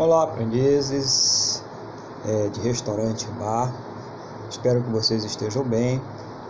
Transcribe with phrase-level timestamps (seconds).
[0.00, 1.62] Olá, aprendizes
[2.26, 3.70] é, de restaurante bar.
[4.48, 6.00] Espero que vocês estejam bem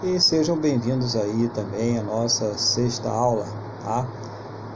[0.04, 3.48] e sejam bem-vindos aí também à nossa sexta aula,
[3.82, 4.06] tá?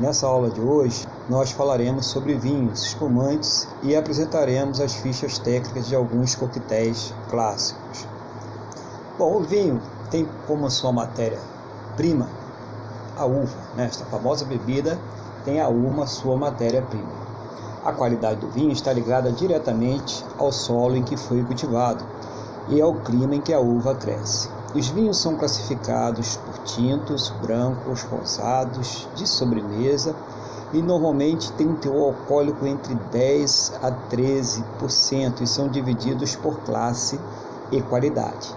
[0.00, 5.94] Nessa aula de hoje, nós falaremos sobre vinhos, espumantes e apresentaremos as fichas técnicas de
[5.94, 8.08] alguns coquetéis clássicos.
[9.16, 9.80] Bom, o vinho
[10.10, 12.28] tem como sua matéria-prima
[13.16, 13.84] a uva, né?
[13.84, 14.98] esta famosa bebida
[15.44, 17.23] tem a uva sua matéria-prima.
[17.84, 22.02] A qualidade do vinho está ligada diretamente ao solo em que foi cultivado
[22.70, 24.48] e ao clima em que a uva cresce.
[24.74, 30.16] Os vinhos são classificados por tintos, brancos, rosados, de sobremesa
[30.72, 37.20] e normalmente têm um teor alcoólico entre 10 a 13% e são divididos por classe
[37.70, 38.50] e qualidade.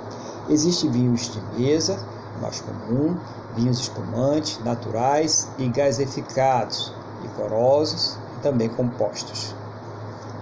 [0.49, 1.99] Existem vinhos de mesa,
[2.41, 3.17] mais comum,
[3.57, 9.55] vinhos espumantes, naturais e gaseificados, licorosos também compostos.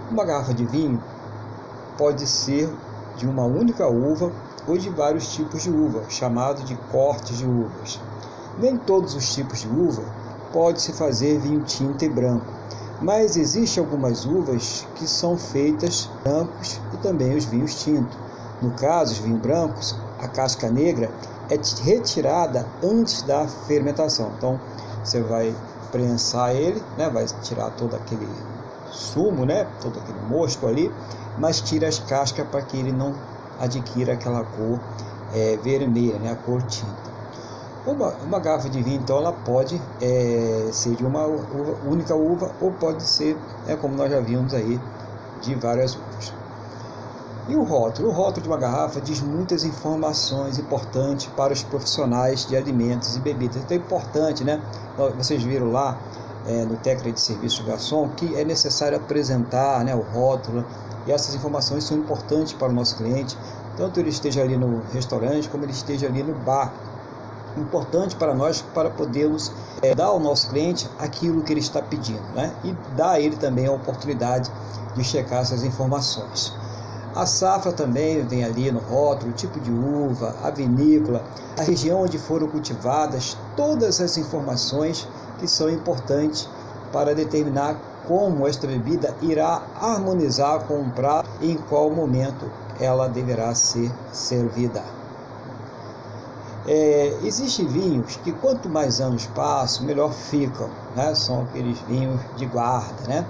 [0.09, 1.01] Uma garrafa de vinho
[1.97, 2.69] pode ser
[3.15, 4.31] de uma única uva
[4.67, 7.99] ou de vários tipos de uva, chamado de cortes de uvas.
[8.57, 10.03] Nem todos os tipos de uva
[10.51, 12.45] pode se fazer vinho tinto e branco,
[13.01, 18.17] mas existem algumas uvas que são feitas brancos e também os vinhos tintos.
[18.61, 21.11] No caso, os vinhos brancos, a casca negra
[21.49, 24.31] é retirada antes da fermentação.
[24.37, 24.59] Então,
[25.03, 25.53] você vai
[25.91, 27.09] prensar ele, né?
[27.09, 28.27] vai tirar todo aquele
[28.91, 29.67] sumo, né?
[29.81, 30.91] todo aquele mosto ali,
[31.37, 33.13] mas tira as cascas para que ele não
[33.59, 34.79] adquira aquela cor
[35.33, 36.31] é, vermelha, né?
[36.31, 37.15] a cor tinta.
[37.85, 42.51] Uma, uma, garrafa de vinho, então, ela pode é, ser de uma uva, única uva
[42.59, 44.79] ou pode ser, é, como nós já vimos aí,
[45.41, 46.44] de várias uvas.
[47.47, 48.09] E o rótulo?
[48.09, 53.19] O rótulo de uma garrafa diz muitas informações importantes para os profissionais de alimentos e
[53.19, 53.57] bebidas.
[53.57, 54.59] Então é importante, né?
[55.15, 55.99] Vocês viram lá
[56.47, 60.65] é, no técnico de serviço de garçom que é necessário apresentar né, o rótulo
[61.05, 63.37] e essas informações são importantes para o nosso cliente,
[63.77, 66.73] tanto ele esteja ali no restaurante como ele esteja ali no bar.
[67.57, 69.51] Importante para nós para podermos
[69.81, 72.51] é, dar ao nosso cliente aquilo que ele está pedindo né?
[72.63, 74.51] e dar a ele também a oportunidade
[74.95, 76.53] de checar essas informações.
[77.15, 81.23] A safra também vem ali no rótulo, o tipo de uva, a vinícola,
[81.57, 85.07] a região onde foram cultivadas, todas as informações
[85.39, 86.49] que são importantes
[86.91, 93.07] para determinar como esta bebida irá harmonizar com o prato e em qual momento ela
[93.07, 94.83] deverá ser servida.
[96.67, 101.15] É, Existem vinhos que quanto mais anos passam, melhor ficam, né?
[101.15, 103.25] são aqueles vinhos de guarda, né?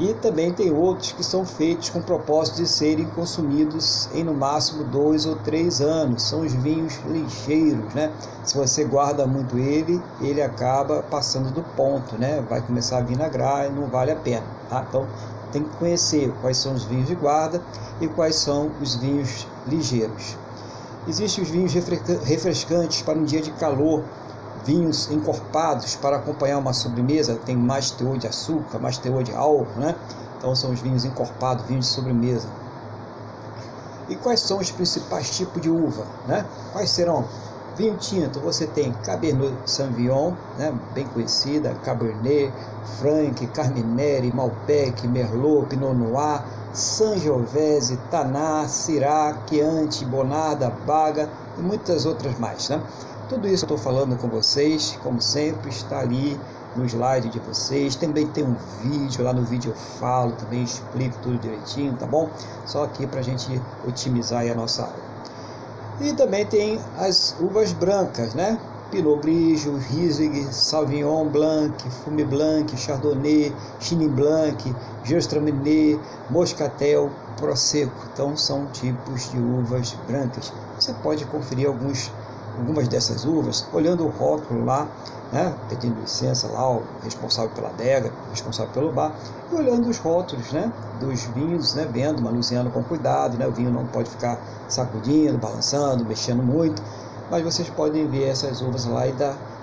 [0.00, 4.32] E também tem outros que são feitos com o propósito de serem consumidos em no
[4.32, 6.22] máximo dois ou três anos.
[6.22, 8.10] São os vinhos ligeiros, né?
[8.42, 12.42] Se você guarda muito ele, ele acaba passando do ponto, né?
[12.48, 14.86] Vai começar a vinagrar e não vale a pena, tá?
[14.88, 15.06] Então
[15.52, 17.62] tem que conhecer quais são os vinhos de guarda
[18.00, 20.34] e quais são os vinhos ligeiros.
[21.06, 24.04] Existem os vinhos refrescantes para um dia de calor,
[24.64, 29.78] vinhos encorpados para acompanhar uma sobremesa, tem mais teor de açúcar, mais teor de álcool,
[29.78, 29.94] né?
[30.38, 32.48] Então são os vinhos encorpados, vinhos de sobremesa.
[34.08, 36.44] E quais são os principais tipos de uva, né?
[36.72, 37.24] Quais serão?
[37.76, 42.52] Vinho tinto, você tem Cabernet Sauvignon, né, bem conhecida, Cabernet,
[42.98, 46.44] Franc, Carmenere, Malbec, Merlot, Pinot Noir,
[46.74, 52.82] Sangiovese, Taná, Syrah, Chianti, Bonarda, Baga e muitas outras mais, né?
[53.30, 56.36] Tudo isso eu estou falando com vocês, como sempre, está ali
[56.74, 57.94] no slide de vocês.
[57.94, 62.28] Também tem um vídeo, lá no vídeo eu falo, também explico tudo direitinho, tá bom?
[62.66, 63.46] Só aqui para a gente
[63.86, 64.98] otimizar a nossa aula.
[66.00, 68.58] E também tem as uvas brancas, né?
[68.90, 74.74] Pinot Grigio, Riesling, Sauvignon Blanc, Fume Blanc, Chardonnay, Chenin Blanc,
[75.04, 78.08] Gewürztraminer, Moscatel, Prosecco.
[78.12, 80.52] Então são tipos de uvas brancas.
[80.76, 82.10] Você pode conferir alguns
[82.58, 84.88] algumas dessas uvas, olhando o rótulo lá,
[85.32, 89.14] né, pedindo licença lá, o responsável pela adega, responsável pelo bar,
[89.50, 93.70] e olhando os rótulos né, dos vinhos, né, vendo, manuseando com cuidado, né, o vinho
[93.70, 96.82] não pode ficar sacudindo, balançando, mexendo muito,
[97.30, 99.14] mas vocês podem ver essas uvas lá e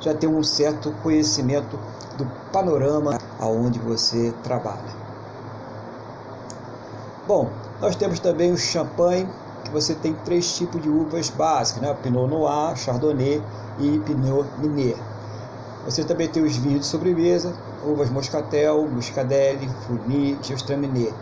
[0.01, 1.77] já ter um certo conhecimento
[2.17, 5.07] do panorama aonde você trabalha.
[7.27, 7.51] Bom,
[7.81, 9.27] nós temos também o champanhe,
[9.67, 11.93] que você tem três tipos de uvas básicas, né?
[11.93, 13.43] Pinot Noir, Chardonnay
[13.79, 14.97] e Pinot Meunier.
[15.85, 21.13] Você também tem os vinhos de sobremesa, uvas Moscatel, Muscadelle, Fourny, Gewürztraminer.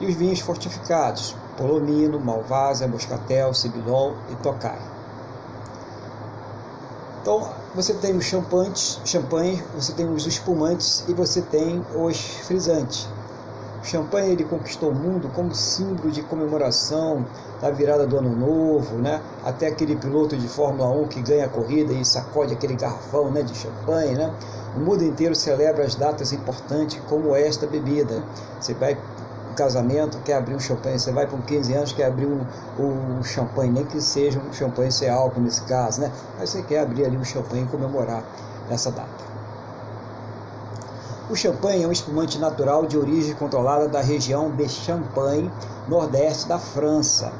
[0.00, 4.78] E os vinhos fortificados, Polomino, Malvasia, Moscatel, Cibilon e Tokai.
[7.20, 13.08] Então, você tem os champanhes, champanhe, você tem os espumantes e você tem os frisantes.
[13.88, 17.24] Champanhe ele conquistou o mundo como símbolo de comemoração
[17.58, 19.22] da virada do ano novo, né?
[19.42, 23.40] Até aquele piloto de Fórmula 1 que ganha a corrida e sacode aquele garrafão, né,
[23.40, 24.30] de champanhe, né?
[24.76, 28.22] O mundo inteiro celebra as datas importantes como esta bebida.
[28.60, 28.94] Você vai
[29.50, 32.44] um casamento, quer abrir um champanhe, você vai para um 15 anos, quer abrir um,
[32.78, 36.12] um champanhe, nem que seja um champanhe sem álcool nesse caso, né?
[36.38, 38.22] Mas você quer abrir ali um champanhe e comemorar
[38.68, 39.37] essa data.
[41.30, 45.52] O champanhe é um espumante natural de origem controlada da região de Champagne,
[45.86, 47.30] nordeste da França.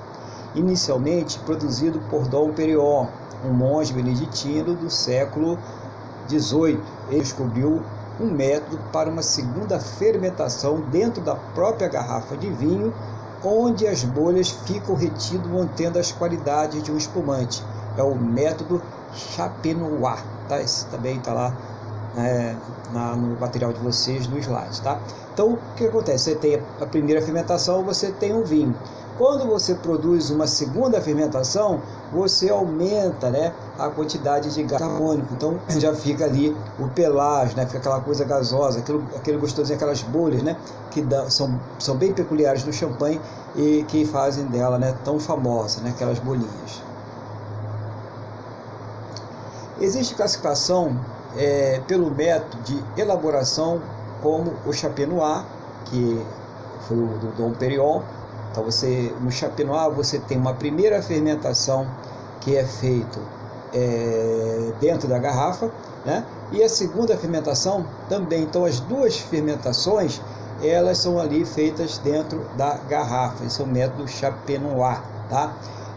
[0.55, 3.07] Inicialmente produzido por Dom Perignon,
[3.47, 5.59] um monge beneditino do século
[6.29, 6.79] XVIII.
[7.09, 7.83] Ele descobriu
[8.21, 12.93] um método para uma segunda fermentação dentro da própria garrafa de vinho,
[13.43, 17.65] onde as bolhas ficam retidas mantendo as qualidades de um espumante.
[17.97, 18.83] É o método
[19.15, 20.23] Chapenois.
[20.47, 20.61] Tá?
[20.61, 21.57] Esse também está lá
[22.17, 22.55] é,
[22.93, 25.01] na, no material de vocês no slide, tá?
[25.33, 26.25] Então, o que acontece?
[26.25, 28.75] Você tem a primeira fermentação, você tem o vinho.
[29.19, 31.83] Quando você produz uma segunda fermentação,
[32.13, 35.35] você aumenta né, a quantidade de gás carbônico.
[35.35, 40.03] Então já fica ali o pelágio, né, fica aquela coisa gasosa, aquele, aquele gostosinho, aquelas
[40.03, 40.57] bolhas né,
[40.93, 43.21] que dá, são, são bem peculiares do champanhe
[43.57, 46.83] e que fazem dela né, tão famosa, né, aquelas bolinhas.
[49.81, 50.97] Existe classificação
[51.37, 53.81] é, pelo método de elaboração
[54.23, 55.45] como o Chapenois,
[55.87, 56.27] que
[56.87, 58.03] foi o do Dom Perignon.
[58.51, 61.87] Então você no Chapenois você tem uma primeira fermentação
[62.41, 63.21] que é feito
[63.75, 65.71] é, dentro da garrafa,
[66.05, 66.25] né?
[66.51, 68.43] E a segunda fermentação também.
[68.43, 70.21] Então as duas fermentações
[70.63, 73.45] elas são ali feitas dentro da garrafa.
[73.45, 74.99] Esse é o método Chapenois,
[75.29, 75.55] tá?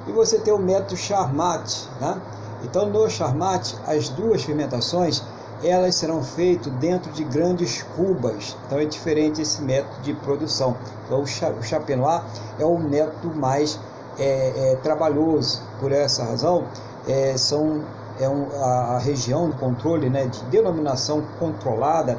[0.08, 2.22] E você tem o método Charmat, né?
[2.64, 5.24] Então, no charmat, as duas fermentações
[5.64, 8.58] elas serão feitas dentro de grandes cubas.
[8.66, 10.76] Então, é diferente esse método de produção.
[11.06, 12.22] Então, o chapenois
[12.60, 13.80] é o método mais
[14.18, 15.62] é, é, trabalhoso.
[15.80, 16.66] Por essa razão,
[17.08, 17.84] é, são,
[18.20, 22.18] é um, a, a, região de controle, né, de denominação controlada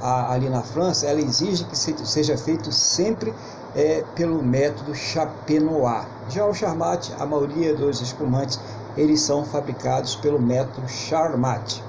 [0.00, 3.34] a, ali na França, ela exige que se, seja feito sempre
[3.74, 6.06] é, pelo método chapenois.
[6.28, 8.58] Já o charmat, a maioria dos espumantes
[8.96, 11.80] eles são fabricados pelo método Charmat.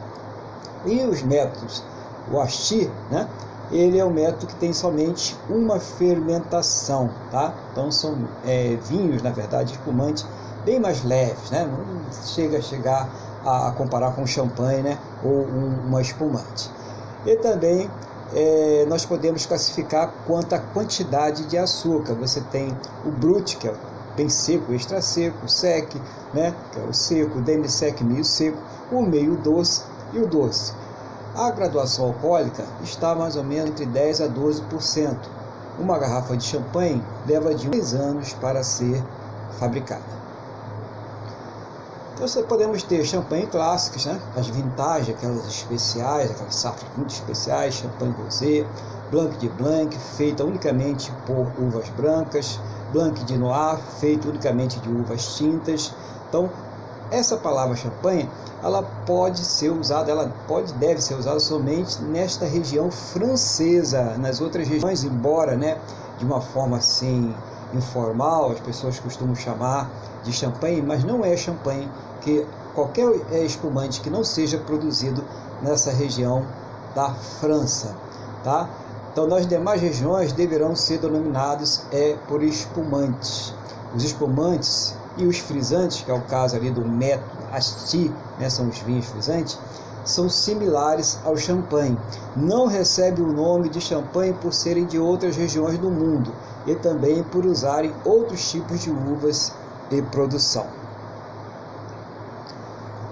[0.85, 1.83] E os métodos,
[2.31, 3.27] o Asti, né?
[3.71, 7.53] ele é um método que tem somente uma fermentação, tá?
[7.71, 10.25] Então são é, vinhos, na verdade, espumantes
[10.63, 11.65] bem mais leves, né?
[11.65, 13.09] Não chega a chegar
[13.43, 14.97] a, a comparar com champanhe, né?
[15.23, 16.69] Ou um, uma espumante.
[17.25, 17.89] E também
[18.33, 22.13] é, nós podemos classificar quanto à quantidade de açúcar.
[22.15, 22.75] Você tem
[23.05, 23.73] o brut, que é
[24.15, 25.93] bem seco, extra seco, sec,
[26.33, 28.57] né, que é o seco, demi-sec, meio seco,
[28.91, 29.83] o meio doce
[30.13, 30.73] e o doce.
[31.35, 35.17] A graduação alcoólica está mais ou menos entre 10 a 12%.
[35.77, 39.03] Uma garrafa de champanhe leva de 2 anos para ser
[39.59, 40.15] fabricada.
[42.13, 44.21] Então, podemos ter champanhe clássicas, né?
[44.37, 48.65] as vintage, aquelas especiais, aquelas safras muito especiais, champanhe rosé,
[49.11, 52.57] blanc de blanc, feita unicamente por uvas brancas,
[52.91, 55.93] Blanc de Noir, feito unicamente de uvas tintas.
[56.29, 56.49] Então,
[57.11, 58.29] essa palavra champanhe,
[58.61, 64.17] ela pode ser usada, ela pode, deve ser usada somente nesta região francesa.
[64.17, 65.79] Nas outras regiões, embora, né,
[66.17, 67.33] de uma forma assim
[67.73, 69.91] informal, as pessoas costumam chamar
[70.23, 71.89] de champanhe, mas não é champanhe,
[72.21, 73.07] que qualquer
[73.45, 75.23] espumante que não seja produzido
[75.61, 76.45] nessa região
[76.95, 77.95] da França,
[78.43, 78.69] tá?
[79.15, 83.53] Então, nas demais regiões deverão ser denominados é, por espumantes.
[83.95, 88.67] Os espumantes e os frisantes, que é o caso ali do método Asti, né, são
[88.67, 89.57] os vinhos frisantes,
[90.03, 91.97] são similares ao champanhe.
[92.35, 96.35] Não recebe o nome de champanhe por serem de outras regiões do mundo
[96.67, 99.53] e também por usarem outros tipos de uvas
[99.91, 100.67] e produção.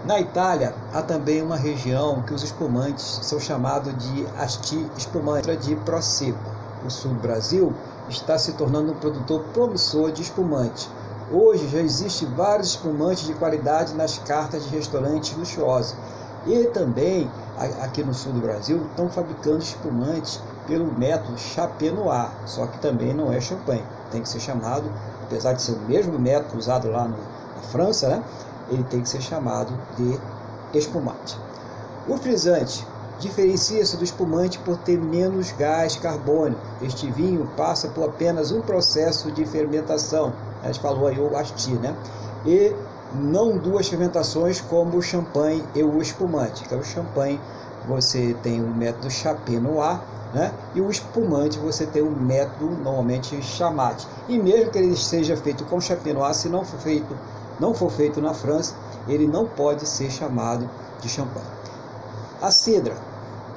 [0.06, 5.78] Na Itália, há também uma região que os espumantes são chamados de asti espumante de
[5.78, 6.52] Prosecco.
[6.86, 7.74] O sul do Brasil
[8.10, 10.90] está se tornando um produtor promissor de espumante.
[11.32, 15.96] Hoje já existem vários espumantes de qualidade nas cartas de restaurantes luxuosos.
[16.46, 17.32] E também,
[17.82, 23.32] aqui no sul do Brasil, estão fabricando espumantes pelo método Chapenois, só que também não
[23.32, 23.86] é champanhe.
[24.12, 24.84] Tem que ser chamado,
[25.24, 28.24] apesar de ser o mesmo método usado lá no, na França, né?
[28.74, 31.40] Ele tem que ser chamado de espumante.
[32.08, 32.86] O frisante
[33.20, 36.62] diferencia-se do espumante por ter menos gás carbônico.
[36.82, 41.72] Este vinho passa por apenas um processo de fermentação, a gente falou aí o asti,
[41.74, 41.96] né?
[42.46, 42.76] E
[43.14, 46.66] não duas fermentações como o champanhe e o espumante.
[46.74, 47.40] É o champanhe,
[47.88, 50.00] você tem o método Chapenois
[50.34, 50.52] né?
[50.74, 54.08] E o espumante você tem um método normalmente chamate.
[54.28, 57.16] E mesmo que ele seja feito com champenois, se não for feito,
[57.64, 58.76] não for feito na França,
[59.08, 61.48] ele não pode ser chamado de champanhe.
[62.42, 62.94] A cidra,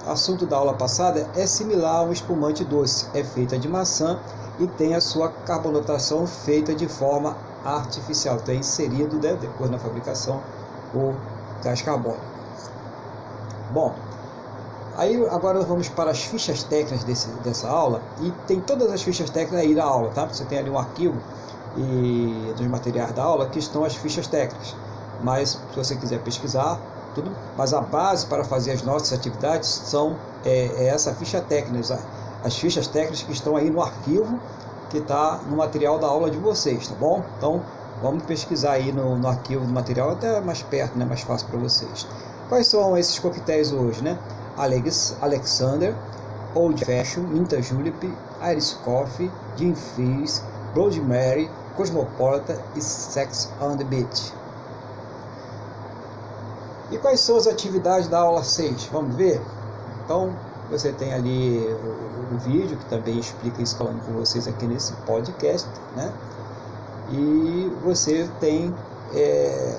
[0.06, 3.08] assunto da aula passada, é similar a um espumante doce.
[3.12, 4.20] É feita de maçã
[4.60, 8.38] e tem a sua carbonatação feita de forma artificial.
[8.46, 10.40] É inserido né, depois na fabricação
[10.94, 11.12] o
[11.64, 12.22] gás carbônico.
[13.72, 13.92] Bom,
[14.96, 19.30] aí agora vamos para as fichas técnicas desse, dessa aula e tem todas as fichas
[19.30, 20.26] técnicas aí da aula, tá?
[20.26, 21.20] Você tem ali um arquivo
[21.78, 24.74] e dos materiais da aula que estão as fichas técnicas.
[25.22, 26.80] Mas se você quiser pesquisar,
[27.14, 31.98] tudo, mas a base para fazer as nossas atividades são é, é essa ficha técnica,
[32.44, 34.38] as fichas técnicas que estão aí no arquivo
[34.90, 37.22] que está no material da aula de vocês, tá bom?
[37.36, 37.62] Então
[38.02, 41.58] vamos pesquisar aí no, no arquivo do material, até mais perto, né, mais fácil para
[41.58, 42.06] vocês.
[42.48, 44.18] Quais são esses coquetéis hoje, né?
[44.56, 45.94] Alex, Alexander,
[46.54, 48.10] Old Fashion, Minta Julep,
[48.42, 50.42] Iris Coffee, Gin Fizz,
[50.72, 54.32] Bloody Mary, Cosmopolitan e Sex on the Beach.
[56.90, 58.86] E quais são as atividades da aula 6?
[58.86, 59.40] Vamos ver?
[60.04, 60.32] Então,
[60.70, 64.92] você tem ali o, o vídeo que também explica isso falando com vocês aqui nesse
[65.04, 66.12] podcast, né?
[67.10, 68.74] E você tem
[69.14, 69.78] é,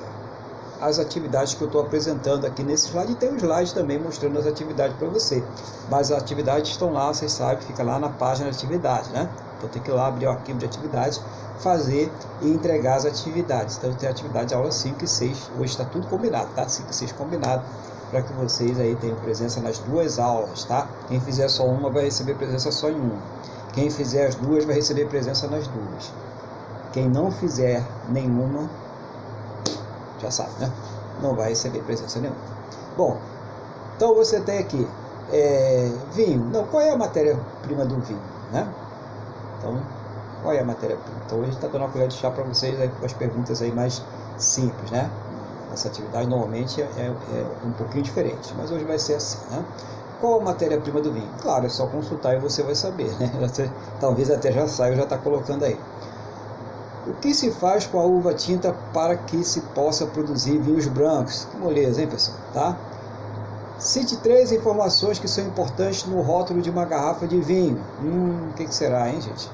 [0.81, 4.37] as atividades que eu estou apresentando aqui nesse slide e tem um slide também mostrando
[4.37, 5.43] as atividades para você.
[5.89, 9.29] Mas as atividades estão lá, vocês sabem, fica lá na página de atividade, né?
[9.57, 11.21] Então tem que ir lá abrir o arquivo de atividades,
[11.59, 12.11] fazer
[12.41, 13.77] e entregar as atividades.
[13.77, 16.67] Então tem atividade aula 5 e 6, hoje está tudo combinado, tá?
[16.67, 17.63] 5 e 6 combinado
[18.09, 20.87] para que vocês aí tenham presença nas duas aulas, tá?
[21.07, 23.21] Quem fizer só uma vai receber presença só em uma.
[23.73, 26.13] Quem fizer as duas vai receber presença nas duas.
[26.93, 28.69] Quem não fizer nenhuma,
[30.19, 30.71] já sabe, né?
[31.21, 32.39] Não vai receber presença nenhuma.
[32.95, 33.17] Bom,
[33.95, 34.87] então você tem aqui
[35.31, 36.45] é, vinho.
[36.45, 38.21] Não, qual é a matéria-prima do vinho,
[38.51, 38.67] né?
[39.57, 39.81] Então,
[40.41, 41.19] qual é a matéria-prima?
[41.25, 43.61] Então, a gente está dando uma colher de chá para vocês aí, com as perguntas
[43.61, 44.01] aí mais
[44.37, 45.11] simples, né?
[45.73, 49.63] Essa atividade normalmente é, é, um pouquinho diferente, mas hoje vai ser assim, né?
[50.19, 51.29] Qual a matéria-prima do vinho?
[51.41, 53.31] Claro, é só consultar e você vai saber, né?
[53.99, 55.79] Talvez até já saiba, já está colocando aí.
[57.05, 61.45] O que se faz com a uva tinta para que se possa produzir vinhos brancos?
[61.45, 62.37] Que moleza, hein, pessoal?
[62.53, 62.77] Tá?
[63.79, 67.79] Cite três informações que são importantes no rótulo de uma garrafa de vinho.
[68.01, 69.49] Hum, o que, que será, hein, gente?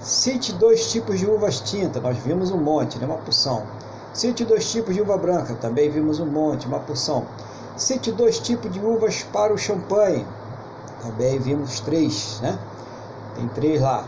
[0.00, 2.00] Cite dois tipos de uvas tinta.
[2.00, 3.06] Nós vimos um monte, né?
[3.06, 3.66] Uma porção.
[4.12, 7.26] Cite dois tipos de uva branca, também vimos um monte, uma porção.
[7.78, 10.26] Cite dois tipos de uvas para o champanhe,
[11.00, 12.58] também vimos três, né?
[13.34, 14.06] Tem três lá.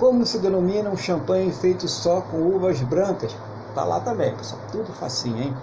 [0.00, 3.34] Como se denomina um champanhe feito só com uvas brancas?
[3.72, 5.56] Tá lá também, pessoal, tudo facinho, hein?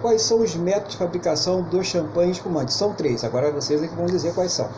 [0.00, 2.72] Quais são os métodos de fabricação do champanhe espumante?
[2.72, 4.68] São três, agora vocês é que vão dizer quais são.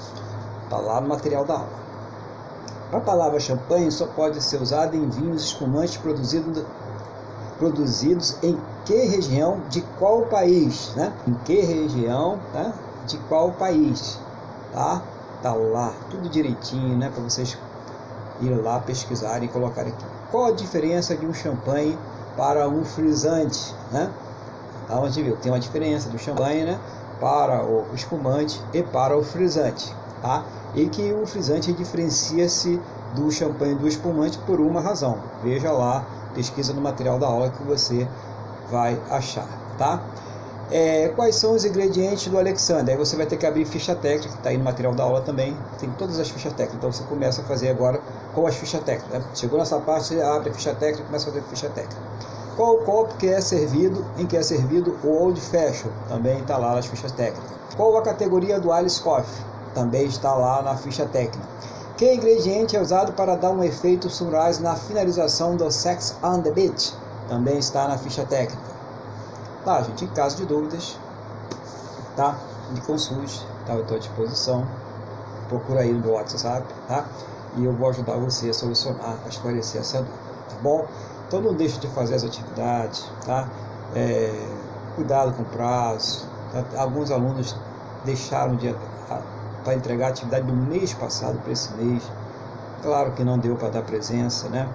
[0.69, 1.83] Tá lá no material da aula.
[2.93, 6.65] A palavra champanhe só pode ser usada em vinhos espumantes produzidos
[7.57, 11.13] produzidos em que região de qual país, né?
[11.29, 12.75] Em que região, né?
[13.07, 14.19] De qual país,
[14.73, 15.01] tá?
[15.41, 17.09] Tá lá, tudo direitinho, né?
[17.15, 17.57] Para vocês
[18.41, 20.05] ir lá pesquisarem e colocarem aqui.
[20.33, 21.97] Qual a diferença de um champanhe
[22.37, 24.11] para um frisante, né?
[25.09, 26.79] Gente viu, tem uma diferença do champanhe, né?
[27.21, 30.45] Para o espumante e para o frisante, tá?
[30.75, 32.81] E que o frisante diferencia-se
[33.15, 35.19] do champanhe do espumante por uma razão.
[35.43, 38.09] Veja lá pesquisa no material da aula que você
[38.71, 39.47] vai achar,
[39.79, 40.03] tá?
[40.71, 42.95] É, quais são os ingredientes do Alexander?
[42.95, 45.21] Aí você vai ter que abrir ficha técnica, que está aí no material da aula
[45.21, 46.77] também, tem todas as fichas técnicas.
[46.77, 48.01] Então você começa a fazer agora
[48.35, 49.21] com as fichas técnicas.
[49.21, 49.25] Né?
[49.35, 52.01] Chegou nessa parte, abre a ficha técnica e começa a fazer ficha técnica.
[52.57, 55.91] Qual o copo que é servido, em que é servido o Old Fashion?
[56.09, 57.51] Também está lá nas fichas técnicas.
[57.77, 59.45] Qual a categoria do Alice Coffee?
[59.75, 61.49] Também está lá na ficha técnica.
[61.97, 66.51] Que ingrediente é usado para dar um efeito sunrise na finalização do Sex on the
[66.51, 66.95] Beach?
[67.27, 68.71] Também está na ficha técnica.
[69.65, 70.99] Tá, gente, em caso de dúvidas,
[72.17, 72.37] tá?
[72.71, 73.73] Me consulte, tá?
[73.73, 74.67] Eu estou à disposição.
[75.49, 77.07] Procura aí no meu WhatsApp, tá?
[77.57, 80.19] E eu vou ajudar você a solucionar, a esclarecer essa dúvida,
[80.51, 80.87] tá bom?
[81.33, 83.49] Então não deixe de fazer as atividades, tá?
[83.97, 84.47] É,
[84.95, 86.29] cuidado com o prazo.
[86.53, 86.63] Tá?
[86.79, 87.57] Alguns alunos
[88.05, 88.77] deixaram de
[89.65, 92.03] para entregar a atividade do mês passado para esse mês.
[92.83, 94.69] Claro que não deu para dar presença, né?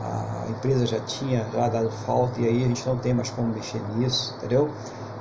[0.00, 3.48] A empresa já tinha já dado falta e aí a gente não tem mais como
[3.48, 4.70] mexer nisso, entendeu?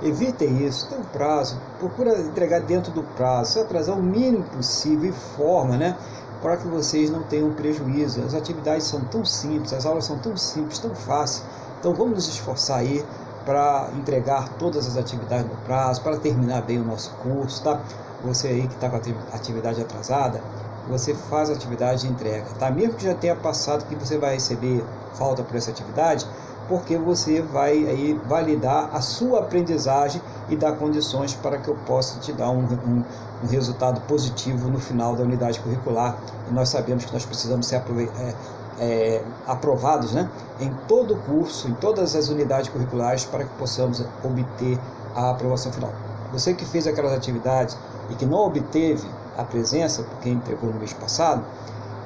[0.01, 5.09] Evitem isso, tem um prazo, procura entregar dentro do prazo, se atrasar o mínimo possível
[5.09, 5.97] e forma, né?
[6.41, 8.21] Para que vocês não tenham prejuízo.
[8.21, 11.43] As atividades são tão simples, as aulas são tão simples, tão fáceis.
[11.79, 13.03] Então vamos nos esforçar aí
[13.45, 17.81] para entregar todas as atividades no prazo, para terminar bem o nosso curso, tá?
[18.23, 20.41] Você aí que está com a atividade atrasada,
[20.89, 22.69] você faz a atividade de entrega, tá?
[22.69, 26.27] Mesmo que já tenha passado que você vai receber falta por essa atividade,
[26.67, 32.19] porque você vai aí validar a sua aprendizagem e dar condições para que eu possa
[32.19, 33.03] te dar um, um,
[33.43, 36.17] um resultado positivo no final da unidade curricular.
[36.49, 37.81] E nós sabemos que nós precisamos ser
[38.17, 38.33] é,
[38.79, 44.03] é, aprovados né, em todo o curso, em todas as unidades curriculares, para que possamos
[44.23, 44.79] obter
[45.15, 45.91] a aprovação final.
[46.31, 47.77] Você que fez aquelas atividades
[48.09, 49.07] e que não obteve
[49.37, 51.43] a presença, porque entregou no mês passado,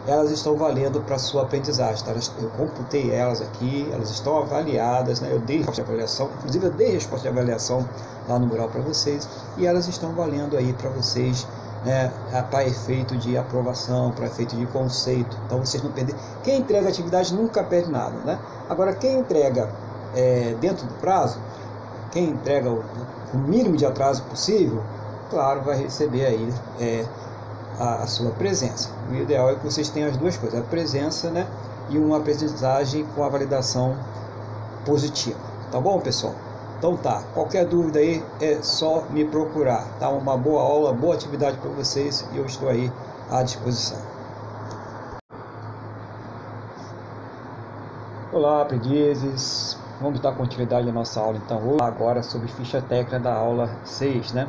[0.07, 2.03] elas estão valendo para sua aprendizagem.
[2.03, 2.13] Tá?
[2.41, 5.29] Eu computei elas aqui, elas estão avaliadas, né?
[5.31, 7.87] eu dei resposta de avaliação, inclusive eu dei resposta de avaliação
[8.27, 9.27] lá no mural para vocês,
[9.57, 11.47] e elas estão valendo aí para vocês
[11.85, 12.11] né,
[12.49, 15.37] para efeito de aprovação, para efeito de conceito.
[15.45, 16.15] Então vocês não perdem.
[16.43, 18.15] Quem entrega atividade nunca perde nada.
[18.23, 18.39] Né?
[18.69, 19.69] Agora, quem entrega
[20.15, 21.39] é, dentro do prazo,
[22.11, 22.83] quem entrega o,
[23.33, 24.83] o, mínimo de atraso possível,
[25.29, 27.05] claro, vai receber aí é,
[27.79, 28.89] a, a, sua presença.
[29.09, 31.47] O ideal é que vocês tenham as duas coisas, a presença né,
[31.89, 33.95] e uma aprendizagem com a validação
[34.85, 35.39] positiva.
[35.71, 36.35] Tá bom, pessoal?
[36.77, 40.09] Então tá, qualquer dúvida aí é só me procurar, tá?
[40.09, 42.91] Uma boa aula, boa atividade para vocês e eu estou aí
[43.29, 43.99] à disposição.
[48.33, 49.77] Olá, aprendizes!
[50.01, 54.33] Vamos dar continuidade à nossa aula então hoje, agora sobre ficha técnica da aula 6,
[54.33, 54.47] né?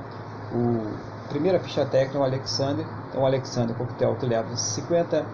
[0.55, 5.27] O primeira ficha técnica é o Alexander, então o Alexander coquetel que leva 50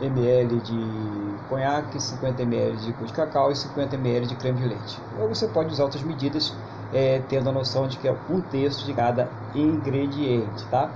[0.00, 4.98] ml de conhaque, 50 ml de de cacau e 50 ml de creme de leite.
[5.18, 6.54] Ou você pode usar outras medidas,
[6.92, 10.90] é, tendo a noção de que é um terço de cada ingrediente, tá?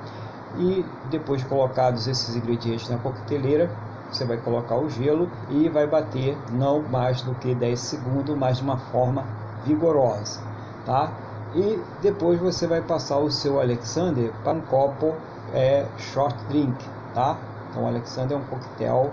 [0.58, 3.70] E depois de colocados esses ingredientes na coqueteleira,
[4.10, 8.58] você vai colocar o gelo e vai bater não mais do que 10 segundos, mas
[8.58, 9.26] de uma forma
[9.64, 10.40] vigorosa,
[10.84, 11.25] tá?
[11.56, 15.14] E depois você vai passar o seu Alexander para um copo
[15.54, 16.76] é, short drink,
[17.14, 17.38] tá?
[17.70, 19.10] Então, o Alexander é um coquetel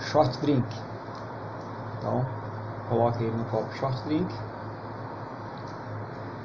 [0.00, 0.66] short drink.
[1.98, 2.26] Então,
[2.88, 4.34] coloque ele no copo short drink.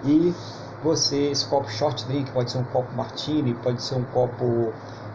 [0.03, 0.35] E
[0.83, 4.71] você, esse copo short drink pode ser um copo martini, pode ser um copo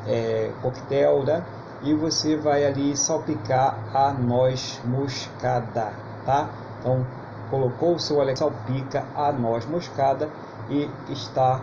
[0.08, 1.44] é, coquetel, né?
[1.82, 5.92] E você vai ali salpicar a noz moscada,
[6.24, 6.50] tá?
[6.80, 7.06] Então,
[7.50, 10.28] colocou o seu Alexander, salpica a noz moscada
[10.70, 11.60] e está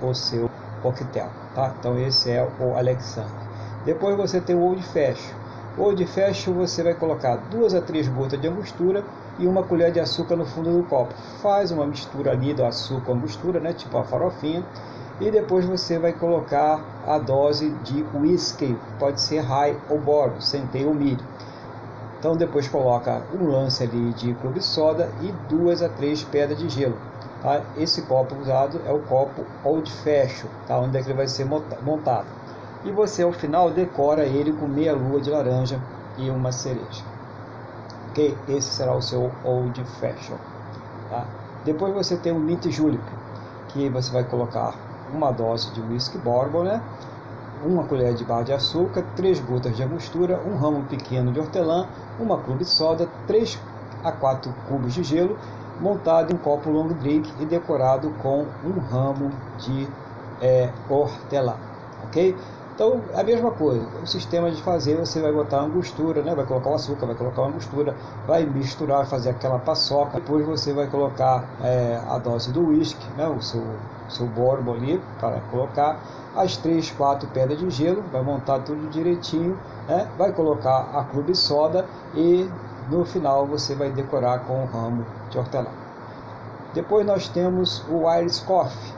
[0.00, 0.48] o seu
[0.82, 1.74] coquetel, tá?
[1.78, 3.30] Então, esse é o Alexander.
[3.84, 5.34] Depois você tem o old fashion.
[5.76, 9.04] O old fashion você vai colocar duas a três gotas de angostura
[9.38, 11.12] e uma colher de açúcar no fundo do copo.
[11.42, 14.64] Faz uma mistura ali do açúcar angostura, né, tipo a farofinha.
[15.20, 20.88] E depois você vai colocar a dose de whisky, pode ser high ou bourbon, centeio
[20.88, 21.33] ou milho.
[22.24, 26.70] Então depois coloca um lance ali de clube soda e duas a três pedras de
[26.70, 26.96] gelo.
[27.42, 27.60] Tá?
[27.76, 30.78] Esse copo usado é o copo old fashion, tá?
[30.78, 32.26] onde é que ele vai ser montado
[32.82, 35.78] e você ao final decora ele com meia lua de laranja
[36.16, 37.04] e uma cereja.
[38.08, 38.34] Ok?
[38.48, 40.36] Esse será o seu Old Fashion.
[41.10, 41.26] Tá?
[41.62, 43.04] Depois você tem o Mint Julep,
[43.68, 44.74] que você vai colocar
[45.12, 46.82] uma dose de whisky bourbon, né?
[47.64, 51.88] Uma colher de barra de açúcar, três gotas de angostura, um ramo pequeno de hortelã,
[52.18, 53.58] uma clube soda, 3
[54.02, 55.36] a 4 cubos de gelo,
[55.80, 59.88] montado em um copo long drink e decorado com um ramo de
[60.40, 61.56] é, hortelã.
[62.04, 62.36] Ok?
[62.74, 66.34] Então, a mesma coisa, o sistema de fazer, você vai botar uma angostura, né?
[66.34, 67.94] vai colocar o açúcar, vai colocar uma angostura,
[68.26, 73.28] vai misturar, fazer aquela paçoca, depois você vai colocar é, a dose do uísque, né?
[73.28, 73.62] o seu,
[74.08, 76.00] seu bourbon ali, para colocar
[76.34, 79.56] as 3, 4 pedras de gelo, vai montar tudo direitinho,
[79.86, 80.08] né?
[80.18, 82.50] vai colocar a clube soda e
[82.90, 85.70] no final você vai decorar com o ramo de hortelã.
[86.74, 88.92] Depois nós temos o Irish Coffee.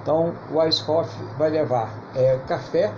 [0.00, 2.90] Então, o Irish Coffee vai levar é, café,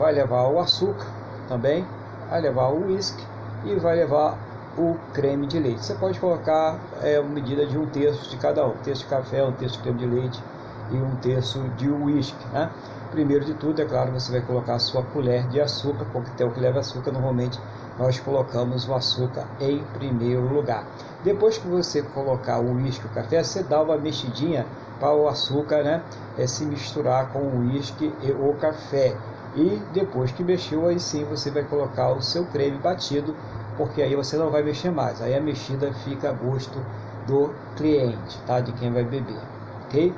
[0.00, 1.06] vai levar o açúcar
[1.46, 1.86] também,
[2.30, 3.22] vai levar o uísque
[3.66, 4.38] e vai levar
[4.78, 5.84] o creme de leite.
[5.84, 9.10] Você pode colocar é, uma medida de um terço de cada um, um terço de
[9.10, 10.42] café, um terço de creme de leite
[10.90, 12.46] e um terço de uísque.
[12.50, 12.70] Né?
[13.10, 16.60] Primeiro de tudo, é claro, você vai colocar a sua colher de açúcar, coquetel que
[16.60, 17.60] leva açúcar, normalmente
[17.98, 20.86] nós colocamos o açúcar em primeiro lugar.
[21.22, 24.64] Depois que você colocar o uísque o café, você dá uma mexidinha
[24.98, 26.02] para o açúcar né,
[26.38, 29.14] é, se misturar com o uísque e o café.
[29.54, 33.34] E depois que mexeu, aí sim você vai colocar o seu creme batido,
[33.76, 35.20] porque aí você não vai mexer mais.
[35.20, 36.78] Aí a mexida fica a gosto
[37.26, 38.60] do cliente, tá?
[38.60, 39.40] De quem vai beber,
[39.86, 40.14] ok?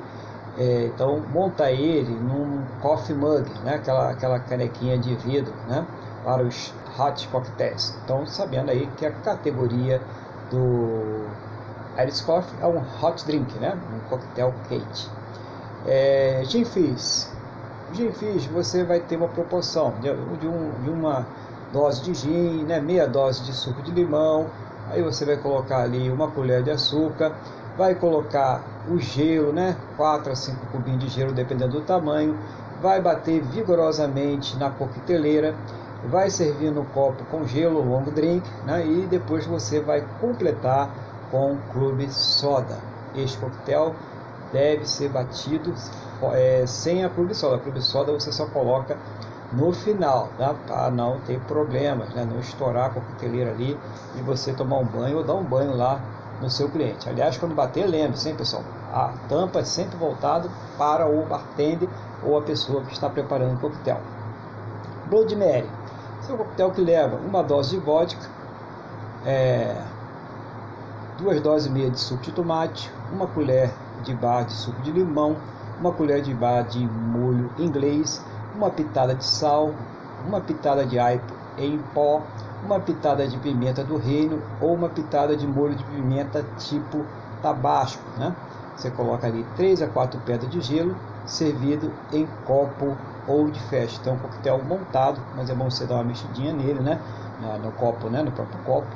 [0.57, 3.75] É, então monta ele num coffee mug, né?
[3.75, 5.85] Aquela aquela canequinha de vidro, né?
[6.23, 7.93] Para os hot cocktails.
[8.03, 9.99] Então sabendo aí que a categoria
[10.51, 11.25] do
[11.97, 13.75] Irish Coffee é um hot drink, né?
[13.75, 15.09] Um coquetel quente.
[15.85, 17.32] É, gin Fizz.
[17.93, 21.25] Gin Fizz você vai ter uma proporção de, de, um, de uma
[21.71, 22.79] dose de gin, né?
[22.79, 24.47] meia dose de suco de limão.
[24.89, 27.33] Aí você vai colocar ali uma colher de açúcar,
[27.77, 29.77] vai colocar o gelo, né?
[29.95, 32.37] 4 a 5 cubinhos de gelo, dependendo do tamanho.
[32.81, 35.55] Vai bater vigorosamente na coqueteleira
[36.07, 38.85] vai servir no copo com gelo, long drink, né?
[38.85, 40.89] e depois você vai completar
[41.31, 42.77] com clube soda.
[43.15, 43.95] Este coquetel
[44.51, 45.73] deve ser batido
[46.33, 47.55] é, sem a clube soda.
[47.55, 48.97] A clube soda você só coloca
[49.51, 50.53] no final, tá?
[50.65, 52.25] para não ter problemas, né?
[52.29, 53.77] não estourar a coqueteleira ali
[54.15, 55.99] e você tomar um banho ou dar um banho lá
[56.41, 57.07] no seu cliente.
[57.07, 61.89] Aliás, quando bater, lembre-se, hein, pessoal, a tampa é sempre voltada para o bartender
[62.23, 63.99] ou a pessoa que está preparando o coquetel.
[65.07, 65.69] Blood Mary
[66.23, 68.29] esse é um coquetel que leva uma dose de vodka,
[69.25, 69.75] é,
[71.17, 74.91] duas doses e meia de suco de tomate, uma colher de bar de suco de
[74.93, 75.35] limão,
[75.79, 78.21] uma colher de bar de molho inglês,
[78.55, 79.73] uma pitada de sal,
[80.25, 82.21] uma pitada de aipo em pó,
[82.63, 87.05] uma pitada de pimenta do reino ou uma pitada de molho de pimenta tipo
[87.41, 88.33] tabasco, né?
[88.75, 93.99] Você coloca ali 3 a 4 pedras de gelo, servido em copo ou de festa.
[94.01, 96.99] Então, um coquetel montado, mas é bom você dar uma mexidinha nele, né?
[97.61, 98.23] No copo, né?
[98.23, 98.87] No próprio copo.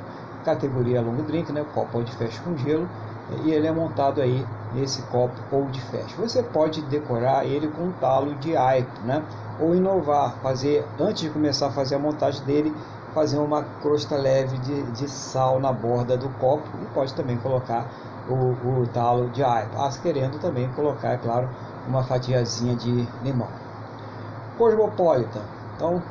[0.44, 1.64] Categoria long drink, né?
[1.74, 2.88] Copo ou de festa com gelo.
[3.44, 6.20] E ele é montado aí nesse copo ou de festa.
[6.20, 9.24] Você pode decorar ele com um talo de aipo, né?
[9.58, 12.74] Ou inovar, fazer antes de começar a fazer a montagem dele,
[13.14, 17.90] fazer uma crosta leve de, de sal na borda do copo e pode também colocar
[18.28, 19.76] o, o talo de aipo.
[19.76, 21.48] Ah, querendo também colocar, é claro,
[21.86, 23.48] uma fatiazinha de limão.
[24.56, 25.42] Cosmopolitan.
[25.74, 26.02] Então,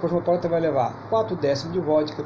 [0.00, 2.24] Cosmopolitan vai levar 4 décimos de vodka,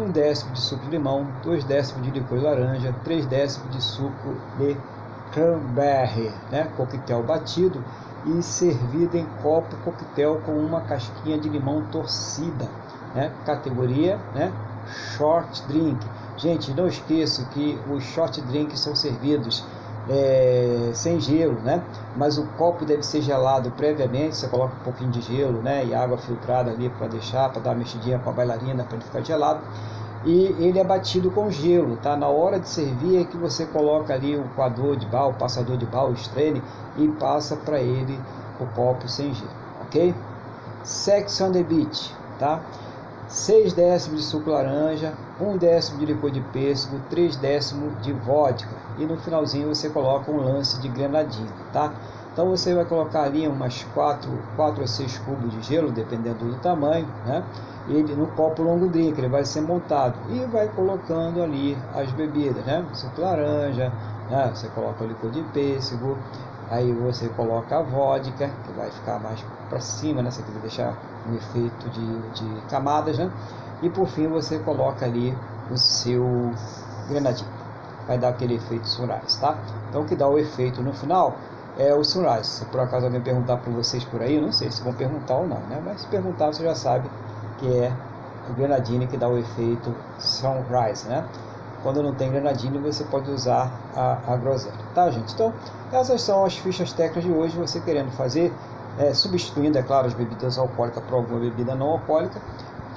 [0.00, 3.82] 1 décimo de suco de limão, 2 décimos de licor de laranja, 3 décimos de
[3.82, 4.76] suco de
[5.30, 6.70] cranberry, né?
[6.76, 7.84] coquetel batido
[8.26, 12.68] e servido em copo coquetel com uma casquinha de limão torcida,
[13.14, 13.30] né?
[13.44, 14.52] categoria né?
[15.16, 15.98] short drink.
[16.36, 19.62] Gente, não esqueça que os short drinks são servidos
[20.10, 21.82] é, sem gelo, né?
[22.16, 24.36] Mas o copo deve ser gelado previamente.
[24.36, 25.84] Você coloca um pouquinho de gelo, né?
[25.84, 29.04] E água filtrada ali para deixar, para dar uma mexidinha com a bailarina para ele
[29.04, 29.60] ficar gelado.
[30.24, 32.16] E ele é batido com gelo, tá?
[32.16, 35.78] Na hora de servir é que você coloca ali o coador de bal, o passador
[35.78, 36.14] de bal, o
[36.98, 38.20] e passa para ele
[38.60, 40.14] o copo sem gelo, ok?
[40.84, 42.60] Sex on the beach, tá?
[43.30, 48.74] 6 décimos de suco laranja, 1 décimo de licor de pêssego, 3 décimos de vodka
[48.98, 51.94] e no finalzinho você coloca um lance de granadina, tá?
[52.32, 56.56] Então você vai colocar ali umas 4, 4 a 6 cubos de gelo, dependendo do
[56.56, 57.44] tamanho, né?
[57.88, 62.64] Ele no copo longo drink, ele vai ser montado e vai colocando ali as bebidas,
[62.64, 62.84] né?
[62.92, 63.92] Suco laranja,
[64.28, 64.50] né?
[64.52, 66.18] Você coloca o licor de pêssego,
[66.70, 70.30] Aí você coloca a vodka, que vai ficar mais para cima, né?
[70.30, 70.94] Você quiser deixar
[71.28, 73.28] um efeito de, de camadas, né?
[73.82, 75.36] E por fim você coloca ali
[75.70, 76.52] o seu
[77.08, 77.50] grenadinho.
[78.06, 79.58] Vai dar aquele efeito sunrise, tá?
[79.88, 81.36] Então o que dá o efeito no final
[81.76, 82.48] é o sunrise.
[82.48, 85.48] Se por acaso alguém perguntar para vocês por aí, não sei se vão perguntar ou
[85.48, 85.82] não, né?
[85.84, 87.10] Mas se perguntar você já sabe
[87.58, 87.92] que é
[88.48, 91.24] o grenadine que dá o efeito sunrise, né?
[91.82, 94.74] Quando não tem granadina, você pode usar a, a groselha.
[94.94, 95.32] Tá, gente?
[95.32, 95.52] Então,
[95.92, 97.56] essas são as fichas técnicas de hoje.
[97.56, 98.52] Você querendo fazer,
[98.98, 102.40] é, substituindo, é claro, as bebidas alcoólicas por alguma bebida não alcoólica,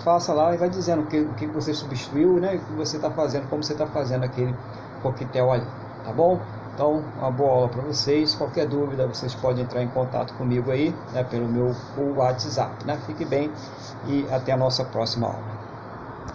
[0.04, 2.56] faça lá e vai dizendo o que, o que você substituiu, né?
[2.56, 4.54] O que você está fazendo, como você está fazendo aquele
[5.02, 5.68] coquetel ali.
[6.04, 6.40] Tá bom?
[6.74, 8.36] Então, uma boa aula para vocês.
[8.36, 11.74] Qualquer dúvida, vocês podem entrar em contato comigo aí, né, pelo meu
[12.18, 12.86] WhatsApp.
[12.86, 13.00] Né?
[13.06, 13.52] Fique bem
[14.08, 15.63] e até a nossa próxima aula.